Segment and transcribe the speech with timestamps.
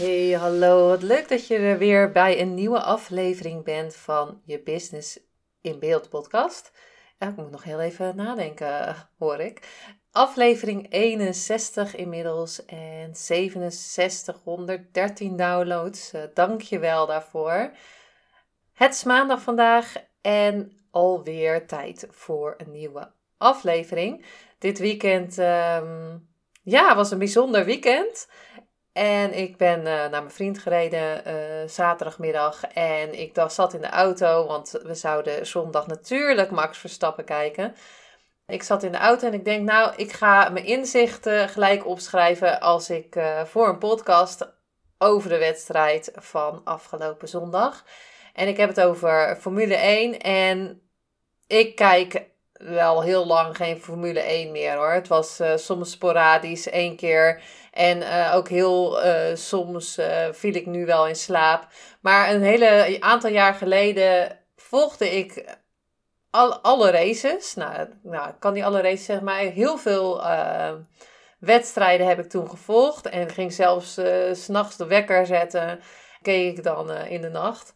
[0.00, 0.88] Hey, hallo.
[0.88, 5.18] Wat leuk dat je er weer bij een nieuwe aflevering bent van je Business
[5.60, 6.72] in Beeld podcast.
[7.18, 9.60] ik moet nog heel even nadenken, hoor ik.
[10.10, 16.14] Aflevering 61 inmiddels en 6713 downloads.
[16.14, 17.72] Uh, Dank je wel daarvoor.
[18.72, 24.24] Het is maandag vandaag en alweer tijd voor een nieuwe aflevering.
[24.58, 26.28] Dit weekend um,
[26.62, 28.28] ja, was een bijzonder weekend.
[28.92, 32.64] En ik ben uh, naar mijn vriend gereden uh, zaterdagmiddag.
[32.64, 37.74] En ik dacht, zat in de auto, want we zouden zondag natuurlijk Max Verstappen kijken.
[38.46, 42.60] Ik zat in de auto en ik denk, nou, ik ga mijn inzichten gelijk opschrijven
[42.60, 44.52] als ik uh, voor een podcast
[44.98, 47.84] over de wedstrijd van afgelopen zondag.
[48.32, 50.18] En ik heb het over Formule 1.
[50.20, 50.82] En
[51.46, 52.30] ik kijk
[52.60, 54.92] wel heel lang geen Formule 1 meer hoor.
[54.92, 59.98] Het was soms sporadisch, één keer en uh, ook heel uh, soms
[60.32, 61.66] viel ik nu wel in slaap.
[62.00, 65.58] Maar een hele aantal jaar geleden volgde ik
[66.30, 67.54] al, alle races.
[67.54, 70.22] Nou, nou, ik kan niet alle races zeggen, maar heel veel
[71.38, 73.08] wedstrijden heb ik toen gevolgd.
[73.08, 73.94] En ging zelfs
[74.32, 75.80] s s'nachts de wekker zetten.
[76.22, 77.74] Keek ik dan in de nacht.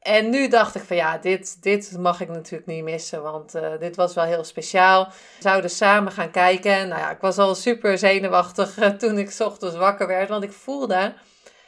[0.00, 3.78] En nu dacht ik van ja, dit, dit mag ik natuurlijk niet missen, want uh,
[3.78, 5.06] dit was wel heel speciaal.
[5.06, 6.88] We zouden samen gaan kijken.
[6.88, 10.52] Nou ja, ik was al super zenuwachtig uh, toen ik ochtends wakker werd, want ik
[10.52, 11.14] voelde,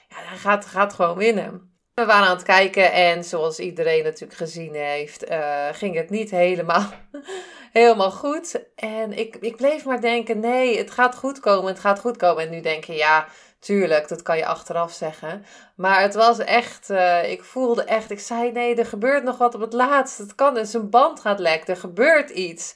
[0.09, 1.71] ja, gaat, gaat gewoon winnen.
[1.95, 6.31] We waren aan het kijken en zoals iedereen natuurlijk gezien heeft, uh, ging het niet
[6.31, 6.91] helemaal,
[7.73, 8.65] helemaal goed.
[8.75, 12.45] En ik, ik bleef maar denken, nee, het gaat goed komen, het gaat goed komen.
[12.45, 13.27] En nu denk je, ja,
[13.63, 15.45] Tuurlijk, dat kan je achteraf zeggen.
[15.75, 19.55] Maar het was echt, uh, ik voelde echt, ik zei nee, er gebeurt nog wat
[19.55, 20.19] op het laatst.
[20.19, 22.75] Het kan, dus een band gaat lek, er gebeurt iets.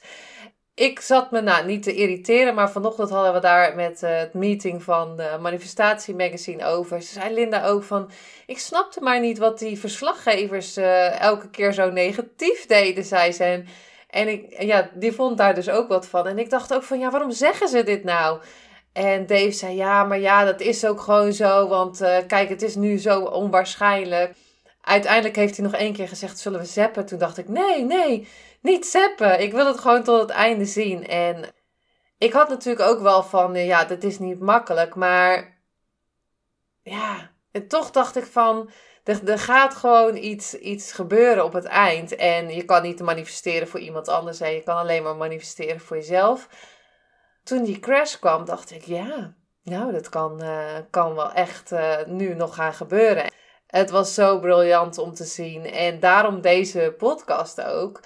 [0.73, 4.33] Ik zat me nou niet te irriteren, maar vanochtend hadden we daar met uh, het
[4.33, 7.01] meeting van de Manifestatie Magazine over.
[7.01, 8.09] Ze zei Linda ook van,
[8.45, 13.43] ik snapte maar niet wat die verslaggevers uh, elke keer zo negatief deden, zei ze.
[13.43, 13.67] En,
[14.09, 16.27] en ik, ja, die vond daar dus ook wat van.
[16.27, 18.39] En ik dacht ook van, ja, waarom zeggen ze dit nou?
[18.97, 22.61] En Dave zei, ja, maar ja, dat is ook gewoon zo, want uh, kijk, het
[22.61, 24.35] is nu zo onwaarschijnlijk.
[24.81, 27.05] Uiteindelijk heeft hij nog één keer gezegd, zullen we zeppen?
[27.05, 28.27] Toen dacht ik, nee, nee,
[28.61, 29.41] niet zeppen.
[29.41, 31.07] Ik wil het gewoon tot het einde zien.
[31.07, 31.45] En
[32.17, 35.57] ik had natuurlijk ook wel van, uh, ja, dat is niet makkelijk, maar
[36.81, 38.69] ja, en toch dacht ik van,
[39.03, 42.15] er, gaat gewoon iets, iets gebeuren op het eind.
[42.15, 45.97] En je kan niet manifesteren voor iemand anders, en je kan alleen maar manifesteren voor
[45.97, 46.47] jezelf
[47.47, 52.05] toen die crash kwam, dacht ik, ja, nou, dat kan, uh, kan wel echt uh,
[52.05, 53.31] nu nog gaan gebeuren.
[53.67, 55.65] Het was zo briljant om te zien.
[55.65, 58.03] En daarom deze podcast ook.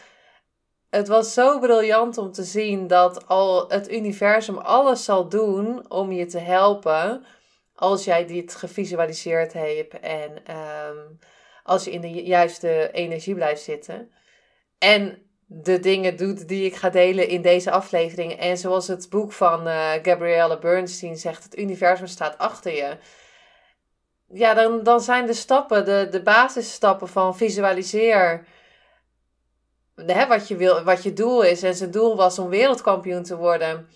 [0.89, 6.11] Het was zo briljant om te zien dat al het universum alles zal doen om
[6.11, 7.25] je te helpen.
[7.75, 11.19] Als jij dit gevisualiseerd hebt en um,
[11.63, 14.11] als je in de juiste energie blijft zitten.
[14.77, 18.33] En de dingen doet die ik ga delen in deze aflevering.
[18.33, 22.97] En zoals het boek van uh, Gabrielle Bernstein zegt, het universum staat achter je.
[24.33, 28.45] Ja, dan, dan zijn de stappen, de, de basisstappen van visualiseer
[29.95, 31.63] hè, wat, je wil, wat je doel is.
[31.63, 33.87] En zijn doel was om wereldkampioen te worden.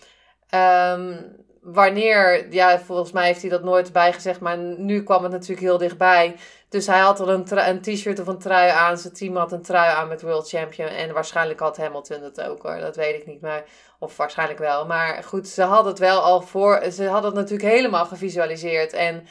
[0.55, 1.35] Um,
[1.65, 5.77] wanneer, ja, volgens mij heeft hij dat nooit bijgezegd, maar nu kwam het natuurlijk heel
[5.77, 6.35] dichtbij.
[6.69, 8.97] Dus hij had al een, t-shirt of een trui aan.
[8.97, 10.89] Zijn team had een trui aan met World Champion.
[10.89, 12.79] En waarschijnlijk had Hamilton het ook hoor.
[12.79, 13.41] Dat weet ik niet.
[13.41, 13.63] Maar,
[13.99, 14.85] of waarschijnlijk wel.
[14.85, 16.83] Maar goed, ze hadden het wel al voor.
[16.91, 18.93] Ze hadden het natuurlijk helemaal gevisualiseerd.
[18.93, 19.27] En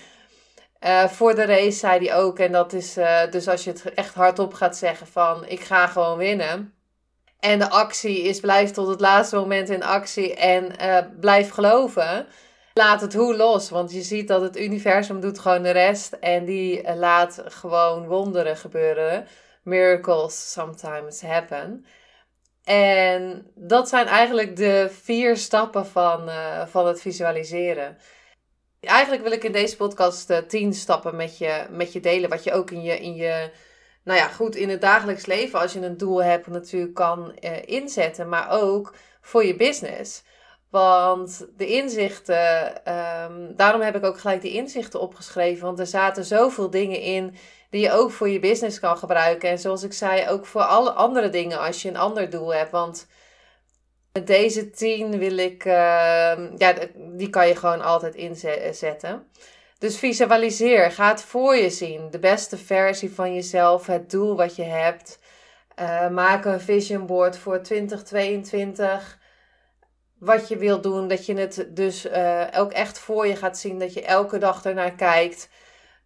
[0.84, 2.38] uh, voor de race zei hij ook.
[2.38, 5.86] En dat is uh, dus als je het echt hardop gaat zeggen van ik ga
[5.86, 6.74] gewoon winnen.
[7.44, 12.26] En de actie is blijf tot het laatste moment in actie en uh, blijf geloven.
[12.72, 16.44] Laat het hoe los, want je ziet dat het universum doet gewoon de rest en
[16.44, 19.26] die uh, laat gewoon wonderen gebeuren.
[19.62, 21.86] Miracles sometimes happen.
[22.64, 27.98] En dat zijn eigenlijk de vier stappen van, uh, van het visualiseren.
[28.80, 32.52] Eigenlijk wil ik in deze podcast tien stappen met je, met je delen, wat je
[32.52, 33.50] ook in je, in je
[34.04, 37.50] nou ja, goed in het dagelijks leven, als je een doel hebt, natuurlijk kan uh,
[37.64, 40.22] inzetten, maar ook voor je business.
[40.70, 45.66] Want de inzichten, ehm, daarom heb ik ook gelijk die inzichten opgeschreven.
[45.66, 47.36] Want er zaten zoveel dingen in
[47.70, 49.48] die je ook voor je business kan gebruiken.
[49.48, 52.70] En zoals ik zei, ook voor alle andere dingen als je een ander doel hebt.
[52.70, 53.06] Want
[54.12, 59.30] met deze tien wil ik, ehm, ja, die kan je gewoon altijd inzetten.
[59.84, 62.10] Dus visualiseer, ga het voor je zien.
[62.10, 65.18] De beste versie van jezelf, het doel wat je hebt.
[65.80, 69.18] Uh, maak een vision board voor 2022.
[70.18, 73.78] Wat je wilt doen, dat je het dus uh, ook echt voor je gaat zien.
[73.78, 75.48] Dat je elke dag ernaar kijkt.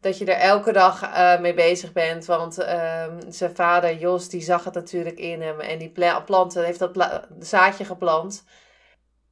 [0.01, 2.25] Dat je er elke dag uh, mee bezig bent.
[2.25, 5.61] Want ehm, zijn vader Jos, die zag het natuurlijk in hem.
[5.61, 5.93] En die
[6.25, 8.45] planten, heeft dat zaadje geplant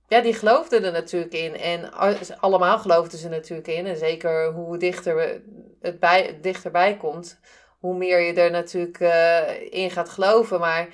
[0.08, 1.56] ja, die geloofden er natuurlijk in.
[1.56, 1.92] En
[2.40, 3.86] allemaal geloofden ze natuurlijk in.
[3.86, 5.42] En zeker hoe dichter
[5.80, 7.40] het bij, dichterbij komt,
[7.78, 10.60] hoe meer je er natuurlijk uh, in gaat geloven.
[10.60, 10.88] Maar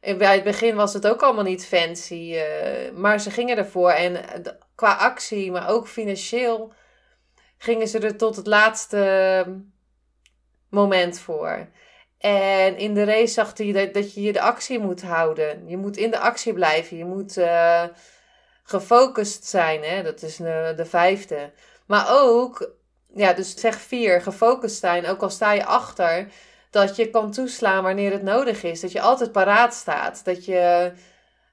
[0.00, 2.34] bij het begin was het ook allemaal niet fancy.
[2.34, 2.42] Uh,
[2.94, 3.90] maar ze gingen ervoor.
[3.90, 4.24] En
[4.74, 6.72] qua actie, maar ook financieel,
[7.58, 9.44] gingen ze er tot het laatste
[10.70, 11.68] moment voor.
[12.18, 15.68] En in de race zag hij dat, dat je je de actie moet houden.
[15.68, 16.96] Je moet in de actie blijven.
[16.96, 17.36] Je moet.
[18.68, 20.02] Gefocust zijn, hè?
[20.02, 21.50] dat is de, de vijfde.
[21.86, 22.70] Maar ook,
[23.14, 26.28] ja, dus zeg vier, gefocust zijn, ook al sta je achter,
[26.70, 28.80] dat je kan toeslaan wanneer het nodig is.
[28.80, 30.24] Dat je altijd paraat staat.
[30.24, 30.92] Dat je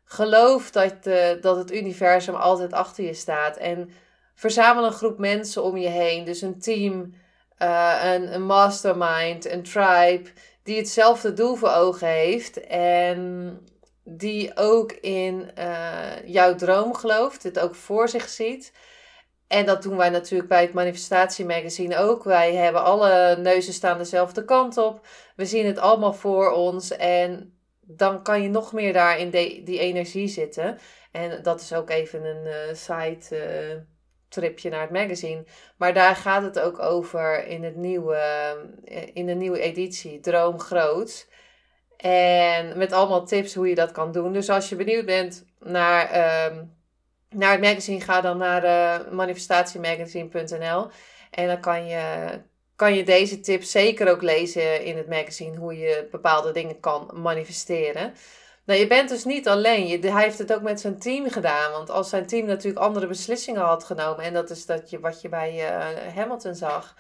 [0.06, 3.58] gelooft dat, uh, dat het universum altijd achter je staat.
[3.58, 3.90] En
[4.34, 6.26] verzamel een groep mensen om je heen.
[6.26, 7.14] Dus een team,
[7.60, 10.30] uh, een, een mastermind, een tribe,
[10.64, 12.68] die hetzelfde doel voor ogen heeft.
[12.68, 13.60] En
[14.08, 18.74] die ook in uh, jouw droom gelooft, het ook voor zich ziet.
[19.48, 22.24] En dat doen wij natuurlijk bij het Manifestatie Magazine ook.
[22.24, 25.08] Wij hebben alle neuzen staan dezelfde kant op.
[25.36, 26.92] We zien het allemaal voor ons.
[26.92, 29.30] En dan kan je nog meer daar in
[29.64, 30.78] die energie zitten.
[31.12, 33.38] En dat is ook even een uh, side
[33.72, 33.82] uh,
[34.30, 35.44] tripje naar het magazine.
[35.78, 38.20] Maar daar gaat het ook over in, het nieuwe,
[39.14, 41.28] in de nieuwe editie, Droom Groot.
[41.98, 44.34] En met allemaal tips hoe je dat kan doen.
[44.34, 46.64] Dus als je benieuwd bent naar, ehm,
[47.30, 50.88] naar het magazine, ga dan naar uh, manifestatiemagazine.nl.
[51.32, 52.28] En dan kan je,
[52.76, 55.58] kan je deze tips zeker ook lezen in het magazine.
[55.58, 58.14] Hoe je bepaalde dingen kan manifesteren.
[58.66, 60.02] Nou, je bent dus niet alleen.
[60.02, 61.72] Hij heeft het ook met zijn team gedaan.
[61.72, 64.24] Want als zijn team natuurlijk andere beslissingen had genomen.
[64.24, 66.96] En dat is dat je, wat je bij uh, Hamilton zag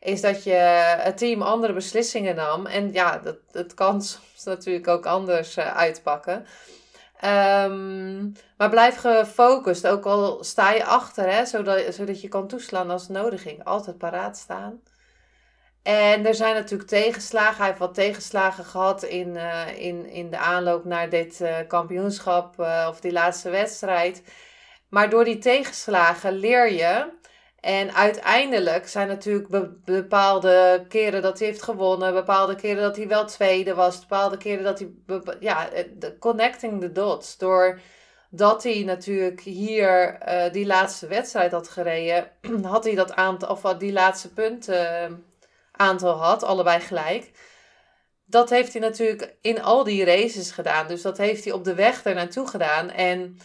[0.00, 0.54] is dat je
[1.02, 2.66] het team andere beslissingen nam.
[2.66, 6.46] En ja, dat, dat kan soms natuurlijk ook anders uh, uitpakken.
[7.24, 12.90] Um, maar blijf gefocust, ook al sta je achter, hè, zodat, zodat je kan toeslaan
[12.90, 14.80] als nodig Altijd paraat staan.
[15.82, 17.56] En er zijn natuurlijk tegenslagen.
[17.56, 22.58] Hij heeft wat tegenslagen gehad in, uh, in, in de aanloop naar dit uh, kampioenschap
[22.88, 24.22] of die laatste wedstrijd.
[24.88, 27.12] Maar door die tegenslagen leer je
[27.60, 33.26] en uiteindelijk zijn natuurlijk bepaalde keren dat hij heeft gewonnen, bepaalde keren dat hij wel
[33.26, 34.90] tweede was, bepaalde keren dat hij,
[35.40, 35.68] ja,
[35.98, 37.38] de connecting the dots.
[37.38, 42.30] Doordat hij natuurlijk hier uh, die laatste wedstrijd had gereden,
[42.62, 45.24] had hij dat aantal, of die laatste punten
[45.72, 47.30] aantal had, allebei gelijk.
[48.24, 50.88] Dat heeft hij natuurlijk in al die races gedaan.
[50.88, 52.90] Dus dat heeft hij op de weg er naartoe gedaan.
[52.90, 53.38] En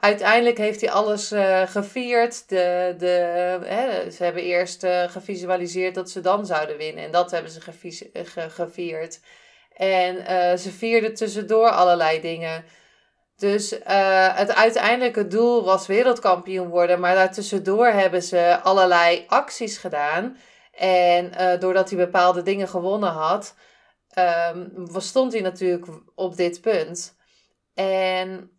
[0.00, 2.48] uiteindelijk heeft hij alles uh, gevierd.
[2.48, 3.06] De, de,
[3.64, 7.04] hè, ze hebben eerst uh, gevisualiseerd dat ze dan zouden winnen.
[7.04, 9.20] En dat hebben ze ge gevierd.
[9.76, 10.16] En
[10.58, 12.64] ze vierden tussendoor allerlei dingen.
[13.36, 13.70] Dus
[14.34, 17.00] het uiteindelijke doel was wereldkampioen worden.
[17.00, 20.36] Maar daartussendoor hebben ze allerlei acties gedaan.
[20.72, 23.54] En doordat hij bepaalde dingen gewonnen had,
[24.54, 27.16] um, stond hij natuurlijk op dit punt.
[27.74, 28.57] En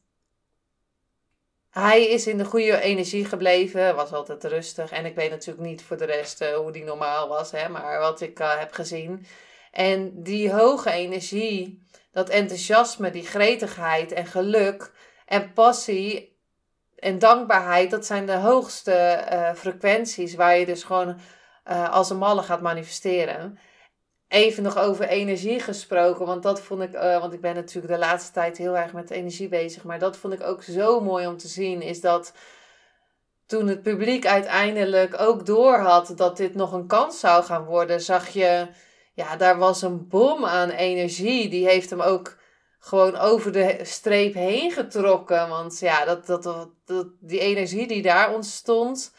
[1.70, 4.92] hij is in de goede energie gebleven, was altijd rustig.
[4.92, 8.00] En ik weet natuurlijk niet voor de rest uh, hoe die normaal was, hè, maar
[8.00, 9.26] wat ik uh, heb gezien.
[9.72, 14.92] En die hoge energie, dat enthousiasme, die gretigheid en geluk
[15.26, 16.38] en passie
[16.96, 21.20] en dankbaarheid, dat zijn de hoogste uh, frequenties waar je dus gewoon
[21.90, 23.60] als een malle gaat manifesteren.
[24.30, 28.00] Even nog over energie gesproken, want dat vond ik, uh, want ik ben natuurlijk de
[28.00, 31.38] laatste tijd heel erg met energie bezig, maar dat vond ik ook zo mooi om
[31.38, 32.34] te zien, is dat
[33.46, 38.28] toen het publiek uiteindelijk ook doorhad dat dit nog een kans zou gaan worden, zag
[38.28, 38.68] je,
[39.20, 41.50] ja, daar was een bom aan energie.
[41.50, 42.38] Die heeft hem ook
[42.80, 45.50] gewoon over de streep heen getrokken.
[45.50, 46.44] Want ja, dat, dat,
[46.86, 49.14] dat, die energie die daar ontstond,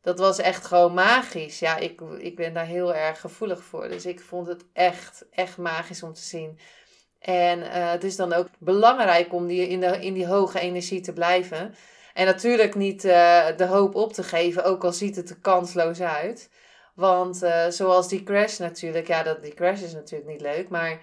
[0.00, 1.58] dat was echt gewoon magisch.
[1.58, 3.88] Ja, ik, ik ben daar heel erg gevoelig voor.
[3.88, 6.58] Dus ik vond het echt, echt magisch om te zien.
[7.18, 11.00] En uh, het is dan ook belangrijk om die, in, de, in die hoge energie
[11.00, 11.74] te blijven.
[12.14, 16.00] En natuurlijk niet uh, de hoop op te geven, ook al ziet het er kansloos
[16.00, 16.50] uit.
[16.94, 20.68] Want uh, zoals die crash natuurlijk, ja, dat, die crash is natuurlijk niet leuk.
[20.68, 21.00] Maar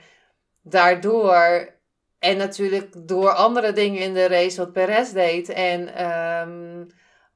[0.61, 1.69] daardoor,
[2.19, 5.49] en natuurlijk door andere dingen in de race, wat Perez deed.
[5.49, 6.87] En um,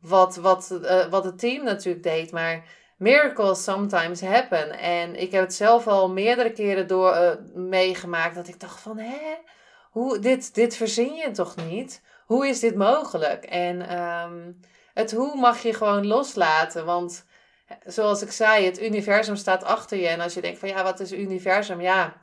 [0.02, 2.32] wat, wat, uh, wat het team natuurlijk deed.
[2.32, 2.64] Maar
[2.98, 4.80] miracles sometimes happen.
[4.80, 8.98] En ik heb het zelf al meerdere keren door uh, meegemaakt dat ik dacht van,
[8.98, 9.36] hè,
[9.92, 12.02] hoe, dit, dit verzin je toch niet?
[12.26, 13.44] Hoe is dit mogelijk?
[13.46, 14.60] En um,
[14.94, 17.26] het hoe mag je gewoon loslaten, want
[17.86, 20.08] zoals ik zei, het universum staat achter je.
[20.08, 21.82] En als je denkt van, ja, wat is universum?
[21.82, 22.22] Ja,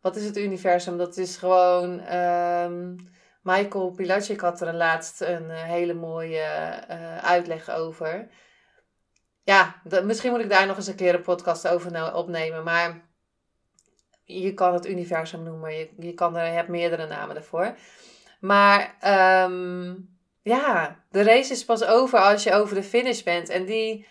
[0.00, 0.98] wat is het universum?
[0.98, 2.14] Dat is gewoon...
[2.14, 2.96] Um,
[3.42, 6.44] Michael Pilacic had er laatst een uh, hele mooie
[6.90, 8.28] uh, uitleg over
[9.48, 12.64] ja, misschien moet ik daar nog eens een keer een podcast over opnemen.
[12.64, 13.00] Maar
[14.24, 15.74] je kan het universum noemen.
[15.74, 17.76] Je, je, kan er, hebt meerdere namen ervoor.
[18.40, 18.96] Maar
[19.44, 23.48] um, ja, de race is pas over als je over de finish bent.
[23.48, 24.06] En die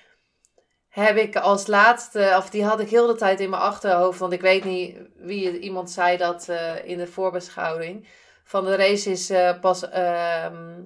[0.89, 4.19] heb ik als laatste, of die had ik heel de tijd in mijn achterhoofd.
[4.19, 8.07] Want ik weet niet wie iemand zei dat uh, in de voorbeschouwing.
[8.47, 10.83] Van de race is uh, pas um,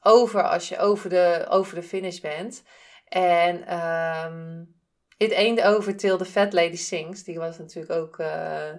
[0.00, 2.62] over als je over de, over de finish bent.
[3.08, 4.74] En um,
[5.16, 7.24] It Ain't Over Till the Fat Lady Sings.
[7.24, 8.72] Die was natuurlijk ook uh,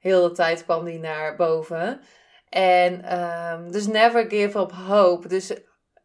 [0.00, 2.00] heel de tijd kwam die naar boven.
[2.48, 5.28] En um, dus never give up hope.
[5.28, 5.52] Dus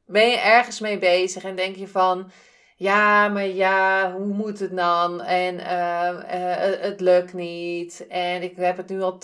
[0.06, 2.32] ben je ergens mee bezig en denk je van...
[2.80, 5.22] Ja, maar ja, hoe moet het dan?
[5.22, 8.08] En uh, uh, het lukt niet.
[8.10, 9.18] En ik heb het nu al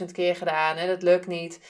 [0.00, 1.60] 80.000 keer gedaan en het lukt niet.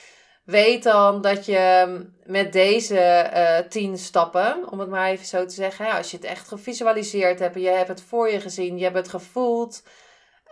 [0.45, 5.55] Weet dan dat je met deze uh, tien stappen, om het maar even zo te
[5.55, 8.97] zeggen, als je het echt gevisualiseerd hebt, je hebt het voor je gezien, je hebt
[8.97, 9.83] het gevoeld,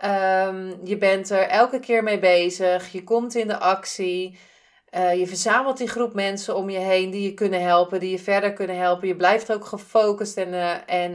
[0.05, 4.39] um, je bent er elke keer mee bezig, je komt in de actie,
[4.95, 8.19] uh, je verzamelt die groep mensen om je heen die je kunnen helpen, die je
[8.19, 9.07] verder kunnen helpen.
[9.07, 11.11] Je blijft ook gefocust en, uh, en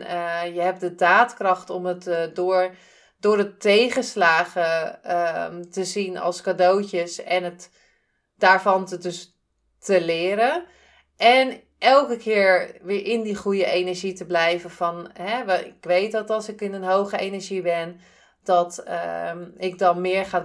[0.54, 2.74] je hebt de daadkracht om het door,
[3.18, 7.70] door de tegenslagen ehm, te zien als cadeautjes en het
[8.36, 9.38] daarvan te, dus
[9.78, 10.64] te leren.
[11.16, 16.30] En elke keer weer in die goede energie te blijven van, hè, ik weet dat
[16.30, 18.00] als ik in een hoge energie ben,
[18.42, 18.84] dat
[19.30, 20.44] um, ik dan meer ga,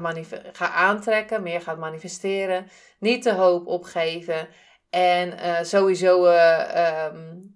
[0.51, 2.67] ga aantrekken, meer gaat manifesteren,
[2.99, 4.47] niet de hoop opgeven
[4.89, 7.53] en uh, sowieso uh, um,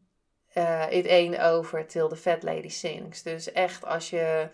[0.90, 3.24] it ain't over till the fat lady sings.
[3.24, 4.50] Dus echt als je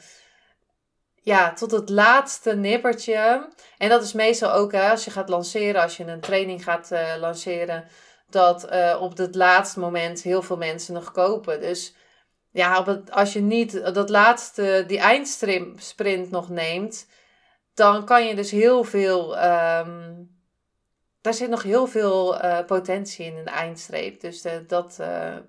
[1.22, 3.50] ja, tot het laatste nippertje.
[3.78, 7.88] En dat is meestal ook als je gaat lanceren, als je een training gaat lanceren,
[8.30, 11.62] dat op het laatste moment heel veel mensen nog kopen.
[11.62, 11.96] Dus
[12.56, 17.08] ja, als je niet dat laatste, die eindsprint nog neemt,
[17.74, 19.44] dan kan je dus heel veel.
[19.44, 20.34] Um,
[21.22, 24.22] daar zit nog heel veel uh, potentie in, de eindstreep.
[24.22, 25.00] Dus dat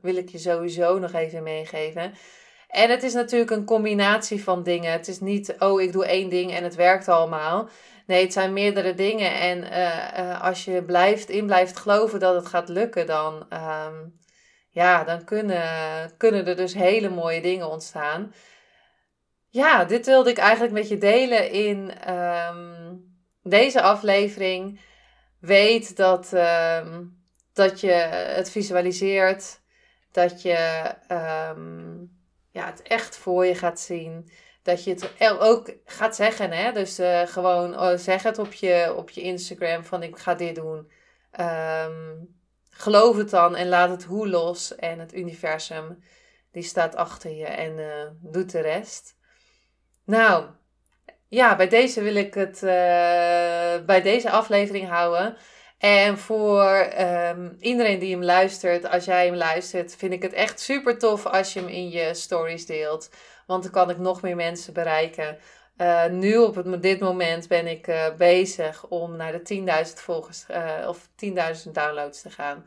[0.00, 2.14] wil ik je sowieso nog even meegeven.
[2.68, 4.92] En het is natuurlijk een combinatie van dingen.
[4.92, 7.68] Het is niet, oh, ik doe één ding en het werkt allemaal.
[8.06, 9.34] Nee, het zijn meerdere dingen.
[9.40, 9.70] En
[10.40, 14.18] als je blijft, in blijft geloven dat het gaat lukken, dan, um,
[14.76, 18.34] ja, dan kunnen, kunnen er dus hele mooie dingen ontstaan.
[19.48, 23.04] Ja, dit wilde ik eigenlijk met je delen in um,
[23.42, 24.80] deze aflevering.
[25.40, 27.90] Weet dat, um, dat je
[28.36, 29.60] het visualiseert.
[30.12, 30.92] Dat je
[32.50, 34.30] ja, het echt voor je gaat zien.
[34.62, 36.50] Dat je het ook gaat zeggen.
[36.50, 36.72] Hè?
[36.72, 40.54] Dus uh, gewoon oh, zeg het op je, op je Instagram van ik ga dit
[40.54, 40.90] doen.
[42.76, 44.74] Geloof het dan en laat het hoe los.
[44.74, 46.02] En het universum
[46.52, 47.86] die staat achter je en uh,
[48.32, 49.16] doet de rest.
[50.04, 50.44] Nou,
[51.28, 52.70] ja, bij deze wil ik het uh,
[53.86, 55.36] bij deze aflevering houden.
[55.78, 60.60] En voor um, iedereen die hem luistert, als jij hem luistert, vind ik het echt
[60.60, 63.10] super tof als je hem in je stories deelt.
[63.46, 65.38] Want dan kan ik nog meer mensen bereiken.
[65.76, 70.88] Uh, nu op dit moment ben ik uh, bezig om naar de 10.000 volgers uh,
[70.88, 71.08] of
[71.66, 72.66] 10.000 downloads te gaan.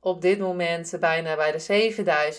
[0.00, 1.92] Op dit moment bijna bij de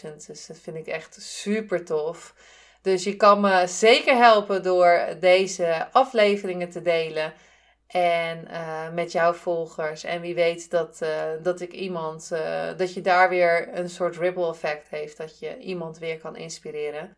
[0.10, 0.28] 7.000.
[0.28, 2.36] Dus dat vind ik echt super tof.
[2.82, 7.34] Dus je kan me zeker helpen door deze afleveringen te delen.
[7.88, 8.48] En
[8.94, 10.04] met jouw volgers.
[10.04, 11.06] En wie weet dat,
[11.42, 12.30] dat ik iemand,
[12.78, 15.18] dat je daar weer een soort ripple effect heeft.
[15.18, 17.18] Dat je iemand weer kan inspireren.